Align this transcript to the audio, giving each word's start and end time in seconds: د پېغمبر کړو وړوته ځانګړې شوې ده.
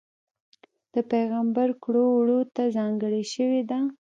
د 0.93 0.95
پېغمبر 1.11 1.69
کړو 1.83 2.05
وړوته 2.11 2.63
ځانګړې 2.77 3.23
شوې 3.33 3.61
ده. 3.69 3.79